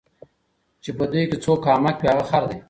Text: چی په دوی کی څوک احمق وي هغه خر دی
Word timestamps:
چی 0.83 0.89
په 0.97 1.05
دوی 1.11 1.23
کی 1.31 1.37
څوک 1.43 1.59
احمق 1.71 1.95
وي 1.99 2.07
هغه 2.11 2.23
خر 2.29 2.43
دی 2.49 2.57